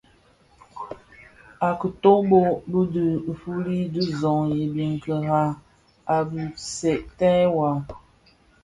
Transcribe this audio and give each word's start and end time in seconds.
A 1.67 1.69
kitömbö 1.79 2.41
bi 2.69 2.79
dhi 2.93 3.05
fuli 3.41 3.77
di 3.93 4.03
zoň 4.19 4.45
i 4.61 4.63
biňkira 4.73 5.41
a 6.13 6.17
bisèntaï 6.29 7.43
waa. 7.55 7.77